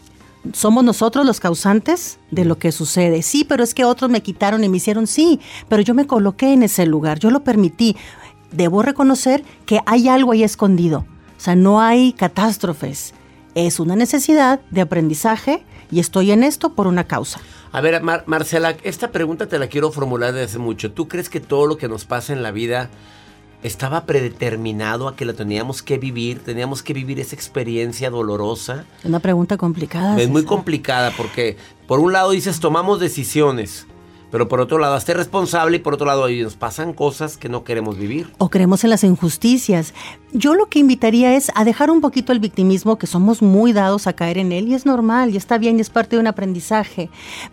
[0.53, 3.23] Somos nosotros los causantes de lo que sucede.
[3.23, 6.53] Sí, pero es que otros me quitaron y me hicieron sí, pero yo me coloqué
[6.53, 7.97] en ese lugar, yo lo permití.
[8.53, 11.07] Debo reconocer que hay algo ahí escondido.
[11.37, 13.15] O sea, no hay catástrofes.
[13.55, 17.41] Es una necesidad de aprendizaje y estoy en esto por una causa.
[17.73, 20.93] A ver, Mar- Marcela, esta pregunta te la quiero formular desde hace mucho.
[20.93, 22.91] ¿Tú crees que todo lo que nos pasa en la vida
[23.65, 26.41] estaba predeterminado a que lo teníamos que vivir?
[26.45, 28.85] ¿Teníamos que vivir esa experiencia dolorosa?
[28.99, 30.21] Es una pregunta complicada.
[30.21, 31.57] Es muy complicada porque
[31.89, 33.87] por un lado dices tomamos decisiones,
[34.31, 37.65] pero por otro lado hazte responsable y por otro lado nos pasan cosas que no
[37.65, 38.31] queremos vivir.
[38.37, 39.95] o creemos en las injusticias.
[40.35, 44.07] Yo lo que invitaría es a dejar un poquito el victimismo, que somos muy dados
[44.07, 46.27] a caer en él y es normal y está bien y es parte de un
[46.27, 47.09] aprendizaje,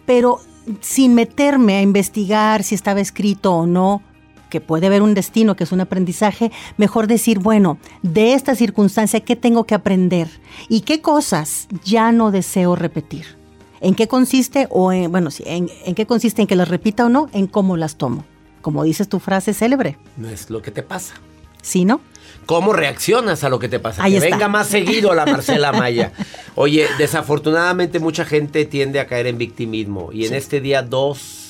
[0.06, 0.42] pero
[0.82, 4.02] sin meterme a investigar si estaba escrito o no
[4.52, 9.22] que puede haber un destino, que es un aprendizaje, mejor decir, bueno, de esta circunstancia,
[9.22, 10.28] ¿qué tengo que aprender?
[10.70, 13.38] ¿Y qué cosas ya no deseo repetir?
[13.80, 14.68] ¿En qué consiste?
[14.70, 17.48] O en, bueno, sí, en, en qué consiste en que las repita o no, en
[17.48, 18.26] cómo las tomo.
[18.62, 21.16] Como dices tu frase célebre, No es lo que te pasa.
[21.62, 22.02] ¿sí, no?
[22.46, 24.04] ¿Cómo reaccionas a lo que te pasa?
[24.04, 24.30] Ahí que está.
[24.32, 26.12] venga más seguido la Marcela Maya.
[26.56, 30.12] Oye, desafortunadamente mucha gente tiende a caer en victimismo.
[30.12, 31.41] Y en este día 2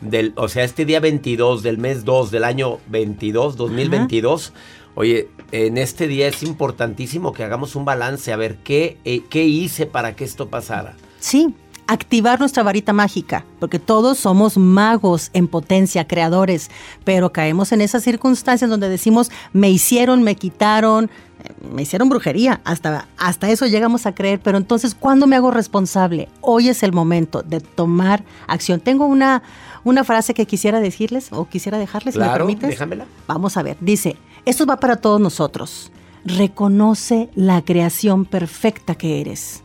[0.00, 4.52] del, o sea, este día 22 del mes 2 del año 22, 2022,
[4.94, 9.44] oye, en este día es importantísimo que hagamos un balance, a ver qué, eh, qué
[9.44, 10.96] hice para que esto pasara.
[11.18, 11.54] Sí,
[11.90, 16.70] activar nuestra varita mágica, porque todos somos magos en potencia, creadores,
[17.02, 21.10] pero caemos en esas circunstancias donde decimos, me hicieron, me quitaron,
[21.42, 25.50] eh, me hicieron brujería, hasta, hasta eso llegamos a creer, pero entonces, ¿cuándo me hago
[25.50, 26.28] responsable?
[26.42, 28.78] Hoy es el momento de tomar acción.
[28.78, 29.42] Tengo una,
[29.84, 32.70] una frase que quisiera decirles o quisiera dejarles, si me Claro, permites.
[32.70, 33.06] déjamela.
[33.26, 35.90] Vamos a ver, dice, esto va para todos nosotros.
[36.24, 39.62] Reconoce la creación perfecta que eres.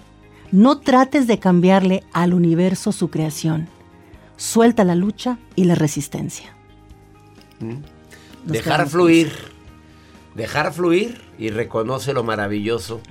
[0.52, 3.68] No trates de cambiarle al universo su creación.
[4.38, 6.54] Suelta la lucha y la resistencia.
[7.60, 7.80] Nos
[8.46, 9.32] Dejar fluir,
[10.36, 13.02] dejar fluir y reconoce lo maravilloso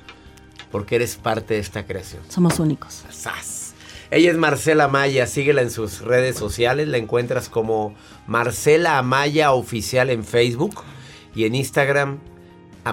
[0.70, 2.22] porque eres parte de esta creación.
[2.28, 3.04] Somos únicos.
[3.10, 3.63] ¡Sas!
[4.10, 7.94] Ella es Marcela Amaya, síguela en sus redes sociales, la encuentras como
[8.26, 10.82] Marcela Amaya Oficial en Facebook
[11.34, 12.18] y en Instagram
[12.84, 12.92] a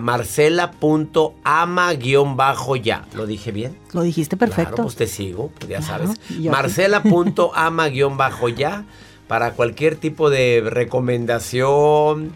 [1.36, 3.06] marcela.ama-ya.
[3.14, 3.78] ¿Lo dije bien?
[3.94, 4.72] Lo dijiste perfecto.
[4.76, 6.20] Claro, pues te sigo, pues ya Claro, sabes.
[6.50, 8.86] Marcela.ama-ya
[9.28, 12.32] para cualquier tipo de recomendación.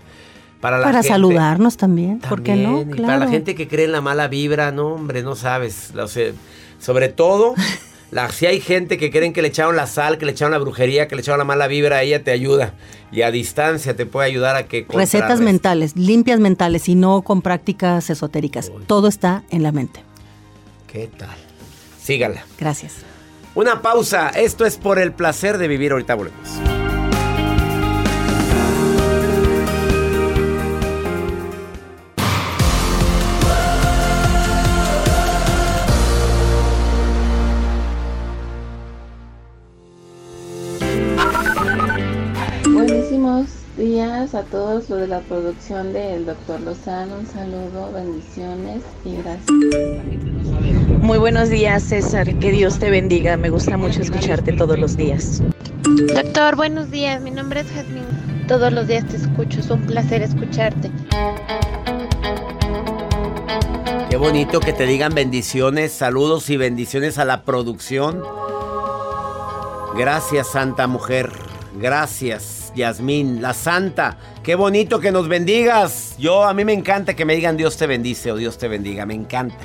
[0.61, 2.79] Para, la Para gente- saludarnos también, ¿por qué no?
[2.79, 5.93] también, y Para la gente que cree en la mala vibra, no, hombre, no sabes.
[5.95, 6.31] O sea,
[6.79, 7.53] sobre todo,
[8.15, 10.57] la, si hay gente que creen que le echaron la sal, que le echaron la
[10.57, 12.73] brujería, que le echaron la mala vibra, ella te ayuda.
[13.11, 14.85] Y a distancia te puede ayudar a que...
[14.87, 18.71] Recetas mentales, limpias mentales y no con prácticas esotéricas.
[18.87, 20.01] Todo está en la mente.
[20.87, 21.35] ¿Qué tal?
[22.01, 22.45] Sígala.
[22.57, 22.93] Gracias.
[23.53, 24.29] Una pausa.
[24.29, 25.91] Esto es por el placer de vivir.
[25.91, 26.74] Ahorita volvemos.
[44.33, 46.61] A todos los de la producción del Dr.
[46.61, 47.19] Lozano.
[47.19, 49.45] Un saludo, bendiciones y gracias.
[51.01, 52.33] Muy buenos días, César.
[52.39, 53.37] Que Dios te bendiga.
[53.37, 55.43] Me gusta mucho escucharte todos los días.
[56.13, 57.21] Doctor, buenos días.
[57.21, 58.05] Mi nombre es Jazmín.
[58.47, 59.59] Todos los días te escucho.
[59.59, 60.89] Es un placer escucharte.
[64.09, 68.23] Qué bonito que te digan bendiciones, saludos y bendiciones a la producción.
[69.95, 71.31] Gracias, Santa Mujer.
[71.79, 74.17] Gracias, Yasmín, la Santa.
[74.43, 76.15] Qué bonito que nos bendigas.
[76.17, 79.05] Yo, a mí me encanta que me digan Dios te bendice o Dios te bendiga.
[79.05, 79.63] Me encanta.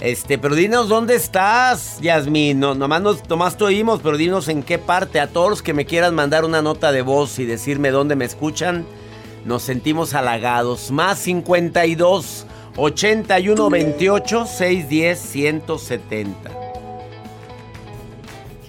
[0.00, 2.60] Este, pero dinos dónde estás, Yasmín.
[2.60, 5.20] No, nomás, nos, nomás te oímos, pero dinos en qué parte.
[5.20, 8.24] A todos los que me quieran mandar una nota de voz y decirme dónde me
[8.24, 8.86] escuchan,
[9.44, 10.92] nos sentimos halagados.
[10.92, 12.46] Más 52
[12.76, 16.67] 81 28 610 170.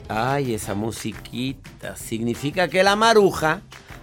[0.09, 1.95] Ay, esa musiquita.
[1.95, 3.61] Significa que la maruja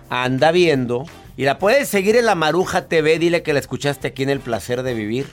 [0.09, 1.05] anda viendo.
[1.37, 3.19] Y la puedes seguir en la Maruja TV.
[3.19, 5.27] Dile que la escuchaste aquí en El Placer de Vivir.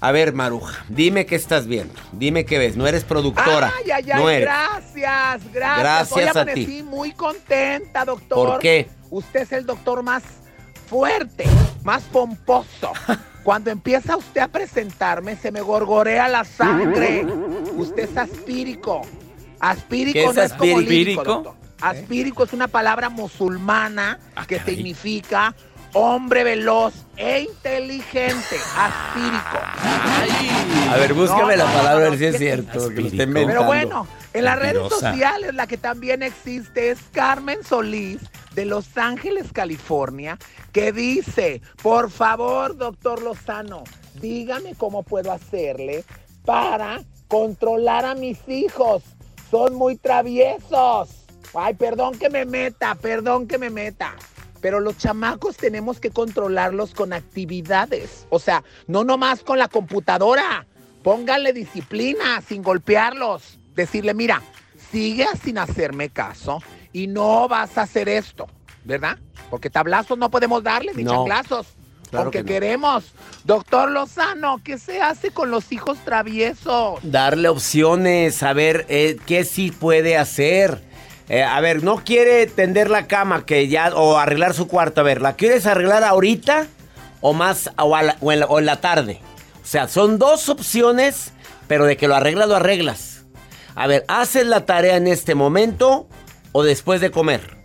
[0.00, 1.94] A ver, Maruja, dime qué estás viendo.
[2.12, 2.76] Dime qué ves.
[2.76, 3.72] No eres productora.
[3.78, 4.46] Ay, ay, ay, no eres.
[4.46, 5.78] gracias, gracias.
[6.12, 6.82] Gracias Hoy a ti.
[6.84, 8.48] muy contenta, doctor.
[8.48, 8.88] ¿Por qué?
[9.10, 10.22] Usted es el doctor más
[10.86, 11.46] fuerte,
[11.82, 12.92] más pomposo.
[13.42, 17.24] Cuando empieza usted a presentarme, se me gorgorea la sangre.
[17.76, 19.02] Usted es aspírico.
[19.60, 21.24] Aspírico ¿Qué es no es como lírico, aspírico?
[21.24, 21.54] doctor.
[21.80, 24.18] Aspírico es una palabra musulmana
[24.48, 25.54] que significa
[25.94, 28.56] hombre veloz e inteligente.
[28.76, 29.58] Aspírico.
[30.90, 32.88] A ver, búscame No, la no, palabra, a no, ver si es ¿qué- cierto.
[32.90, 33.46] Que lo está inventando.
[33.46, 38.18] Pero bueno, en las redes sociales la que también existe es Carmen Solís
[38.54, 40.36] de Los Ángeles, California,
[40.72, 43.84] que dice, por favor, doctor Lozano,
[44.20, 46.04] dígame cómo puedo hacerle
[46.44, 49.02] para controlar a mis hijos.
[49.50, 51.08] Son muy traviesos.
[51.54, 54.14] Ay, perdón que me meta, perdón que me meta.
[54.60, 58.26] Pero los chamacos tenemos que controlarlos con actividades.
[58.28, 60.66] O sea, no nomás con la computadora.
[61.02, 63.58] Pónganle disciplina sin golpearlos.
[63.74, 64.42] Decirle, mira,
[64.90, 66.60] sigue sin hacerme caso
[66.92, 68.48] y no vas a hacer esto,
[68.84, 69.18] ¿verdad?
[69.48, 71.12] Porque tablazos no podemos darles ni No.
[71.12, 71.77] chanclazos.
[72.10, 72.48] Claro aunque que no.
[72.48, 73.04] queremos.
[73.44, 77.00] Doctor Lozano, ¿qué se hace con los hijos traviesos?
[77.02, 80.82] Darle opciones, saber eh, qué sí puede hacer.
[81.28, 85.00] Eh, a ver, no quiere tender la cama que ya o arreglar su cuarto.
[85.02, 86.66] A ver, ¿la quieres arreglar ahorita
[87.20, 89.20] o más o, a la- o en, la, o en la tarde?
[89.62, 91.32] O sea, son dos opciones,
[91.66, 93.24] pero de que lo arreglas, lo arreglas.
[93.74, 96.08] A ver, ¿haces la tarea en este momento
[96.52, 97.58] o después de comer?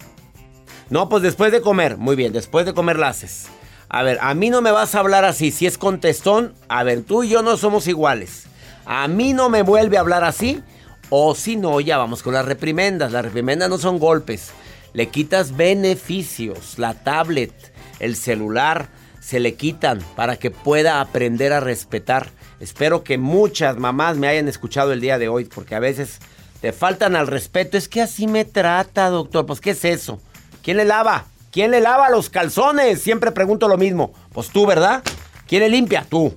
[0.89, 1.95] No, pues después de comer.
[1.97, 3.47] Muy bien, después de comer la haces.
[3.93, 5.51] A ver, a mí no me vas a hablar así.
[5.51, 8.45] Si es contestón, a ver, tú y yo no somos iguales.
[8.87, 10.63] A mí no me vuelve a hablar así.
[11.11, 13.11] O si no, ya vamos con las reprimendas.
[13.11, 14.49] Las reprimendas no son golpes.
[14.93, 16.79] Le quitas beneficios.
[16.79, 17.53] La tablet,
[17.99, 18.87] el celular,
[19.19, 22.31] se le quitan para que pueda aprender a respetar.
[22.59, 26.17] Espero que muchas mamás me hayan escuchado el día de hoy, porque a veces
[26.61, 27.77] te faltan al respeto.
[27.77, 29.45] Es que así me trata, doctor.
[29.45, 30.19] Pues, ¿qué es eso?
[30.63, 31.27] ¿Quién le lava?
[31.53, 32.99] ¿Quién le lava los calzones?
[32.99, 34.11] Siempre pregunto lo mismo.
[34.31, 35.03] Pues tú, ¿verdad?
[35.45, 36.03] ¿Quién le limpia?
[36.09, 36.35] Tú.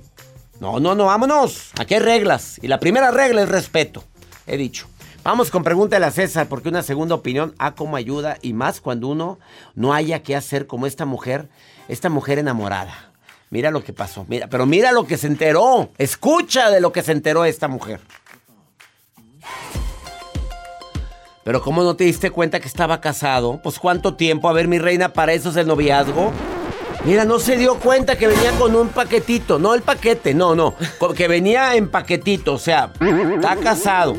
[0.60, 1.70] No, no, no, vámonos.
[1.80, 2.58] Aquí hay reglas.
[2.60, 4.04] Y la primera regla es respeto.
[4.46, 4.88] He dicho.
[5.24, 9.08] Vamos con pregúntale a César, porque una segunda opinión, a cómo ayuda, y más cuando
[9.08, 9.38] uno
[9.74, 11.48] no haya qué hacer como esta mujer,
[11.88, 13.12] esta mujer enamorada.
[13.48, 15.88] Mira lo que pasó, mira, pero mira lo que se enteró.
[15.96, 18.00] Escucha de lo que se enteró esta mujer.
[21.46, 23.60] Pero ¿cómo no te diste cuenta que estaba casado?
[23.62, 26.32] Pues cuánto tiempo, a ver mi reina, para eso es el noviazgo.
[27.04, 30.74] Mira, no se dio cuenta que venía con un paquetito, no el paquete, no, no,
[31.14, 32.90] que venía en paquetito, o sea,
[33.36, 34.16] está casado.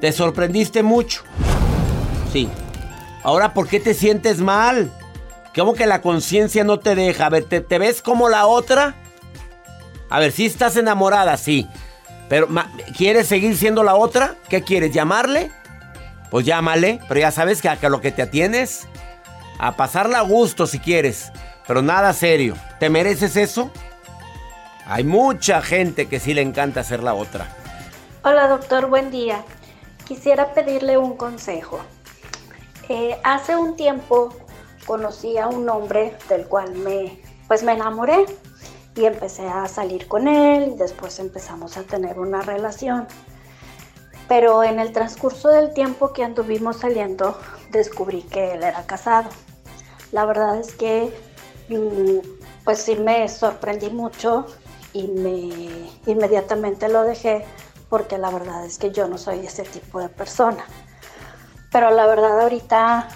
[0.00, 1.24] Te sorprendiste mucho.
[2.32, 2.48] Sí.
[3.24, 4.92] Ahora, ¿por qué te sientes mal?
[5.52, 7.26] ¿Cómo que la conciencia no te deja?
[7.26, 8.94] A ver, ¿te, te ves como la otra?
[10.08, 11.66] A ver, si estás enamorada, sí.
[12.28, 12.46] Pero,
[12.96, 14.36] ¿quieres seguir siendo la otra?
[14.48, 14.92] ¿Qué quieres?
[14.92, 15.50] ¿Llamarle?
[16.30, 18.88] Pues llámale, pero ya sabes que a lo que te atienes,
[19.58, 21.30] a pasarla a gusto si quieres,
[21.66, 22.54] pero nada serio.
[22.78, 23.70] ¿Te mereces eso?
[24.86, 27.48] Hay mucha gente que sí le encanta ser la otra.
[28.22, 29.44] Hola doctor, buen día.
[30.04, 31.80] Quisiera pedirle un consejo.
[32.88, 34.34] Eh, hace un tiempo
[34.86, 38.24] conocí a un hombre del cual me, pues me enamoré
[38.94, 43.08] y empecé a salir con él y después empezamos a tener una relación.
[44.28, 47.38] Pero en el transcurso del tiempo que anduvimos saliendo
[47.70, 49.28] descubrí que él era casado.
[50.12, 51.12] La verdad es que
[51.68, 52.18] mm,
[52.64, 54.46] pues sí me sorprendí mucho
[54.92, 57.44] y me inmediatamente lo dejé
[57.88, 60.64] porque la verdad es que yo no soy ese tipo de persona.
[61.70, 63.08] Pero la verdad ahorita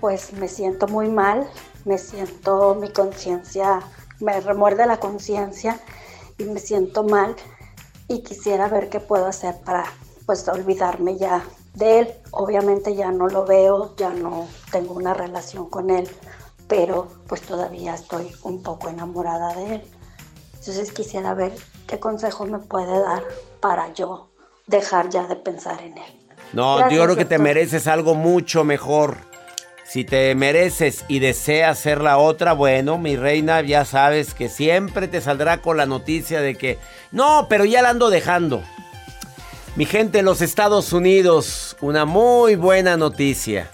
[0.00, 1.48] pues me siento muy mal,
[1.84, 3.80] me siento mi conciencia,
[4.20, 5.80] me remuerde la conciencia
[6.38, 7.36] y me siento mal
[8.08, 9.84] y quisiera ver qué puedo hacer para
[10.26, 11.42] pues olvidarme ya
[11.74, 12.14] de él.
[12.32, 16.08] Obviamente ya no lo veo, ya no tengo una relación con él,
[16.68, 19.82] pero pues todavía estoy un poco enamorada de él.
[20.58, 21.52] Entonces quisiera ver
[21.86, 23.22] ¿Qué consejo me puede dar
[23.60, 24.28] para yo
[24.66, 26.26] dejar ya de pensar en él?
[26.52, 29.18] No, Gracias, yo creo que te mereces algo mucho mejor.
[29.84, 35.06] Si te mereces y deseas ser la otra, bueno, mi reina, ya sabes que siempre
[35.06, 36.78] te saldrá con la noticia de que,
[37.12, 38.64] no, pero ya la ando dejando.
[39.76, 43.70] Mi gente, en los Estados Unidos, una muy buena noticia.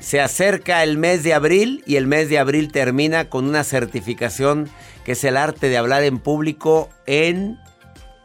[0.00, 4.70] Se acerca el mes de abril y el mes de abril termina con una certificación
[5.04, 7.58] que es el arte de hablar en público en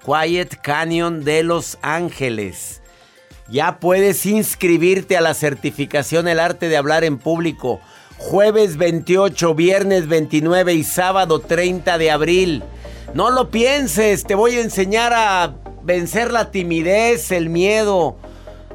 [0.06, 2.82] Quiet Canyon de Los Ángeles.
[3.50, 7.82] Ya puedes inscribirte a la certificación El arte de hablar en público.
[8.18, 12.64] Jueves 28, viernes 29 y sábado 30 de abril.
[13.14, 15.54] No lo pienses, te voy a enseñar a
[15.84, 18.18] vencer la timidez, el miedo.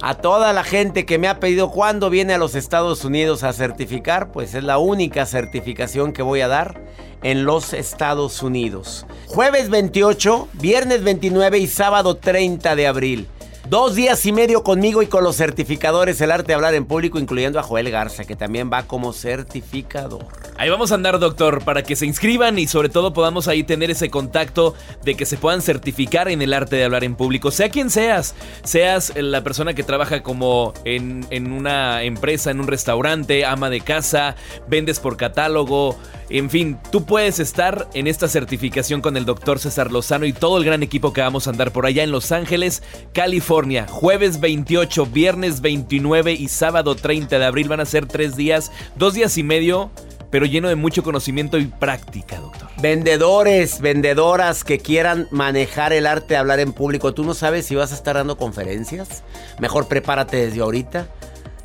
[0.03, 3.53] A toda la gente que me ha pedido cuándo viene a los Estados Unidos a
[3.53, 6.81] certificar, pues es la única certificación que voy a dar
[7.23, 9.07] en los Estados Unidos.
[9.27, 13.29] Jueves 28, viernes 29 y sábado 30 de abril.
[13.69, 17.19] Dos días y medio conmigo y con los certificadores El Arte de Hablar en Público,
[17.19, 20.27] incluyendo a Joel Garza, que también va como certificador.
[20.59, 23.91] Ahí vamos a andar, doctor, para que se inscriban y sobre todo podamos ahí tener
[23.91, 27.51] ese contacto de que se puedan certificar en el arte de hablar en público.
[27.51, 28.35] Sea quien seas,
[28.65, 33.81] seas la persona que trabaja como en, en una empresa, en un restaurante, ama de
[33.81, 34.37] casa,
[34.69, 35.97] vendes por catálogo,
[36.31, 40.59] en fin, tú puedes estar en esta certificación con el doctor César Lozano y todo
[40.59, 43.87] el gran equipo que vamos a andar por allá en Los Ángeles, California.
[43.89, 49.15] Jueves 28, viernes 29 y sábado 30 de abril van a ser tres días, dos
[49.15, 49.91] días y medio
[50.35, 52.69] pero lleno de mucho conocimiento y práctica, doctor.
[52.83, 57.15] Vendedores, vendedoras que quieran manejar el arte de hablar en público.
[57.15, 59.23] ¿Tú no sabes si vas a estar dando conferencias?
[59.61, 61.07] Mejor prepárate desde ahorita.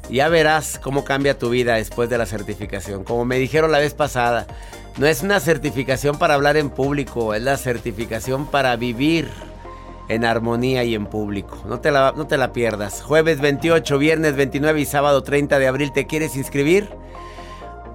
[0.10, 3.03] Ya verás cómo cambia tu vida después de la certificación.
[3.03, 4.47] Como me dijeron la vez pasada,
[4.97, 9.30] no es una certificación para hablar en público, es la certificación para vivir
[10.10, 11.62] en armonía y en público.
[11.66, 13.01] No te la, no te la pierdas.
[13.01, 15.91] Jueves 28, viernes 29 y sábado 30 de abril.
[15.91, 16.89] ¿Te quieres inscribir?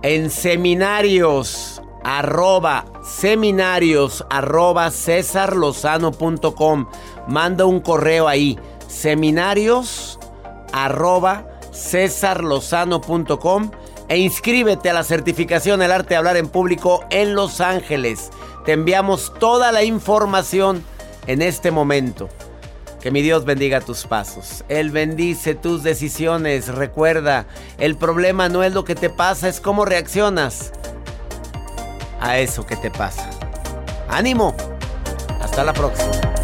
[0.02, 6.86] En seminarios arroba seminarios arroba cesarlozano.com
[7.26, 10.18] manda un correo ahí seminarios
[10.70, 13.70] arroba cesarlozano.com
[14.08, 18.30] e inscríbete a la certificación El arte de hablar en público en Los Ángeles
[18.64, 20.82] te enviamos toda la información
[21.26, 22.28] en este momento
[23.02, 24.64] que mi Dios bendiga tus pasos.
[24.70, 26.68] Él bendice tus decisiones.
[26.68, 27.44] Recuerda,
[27.76, 30.72] el problema no es lo que te pasa, es cómo reaccionas
[32.18, 33.28] a eso que te pasa.
[34.08, 34.56] ánimo.
[35.42, 36.43] Hasta la próxima.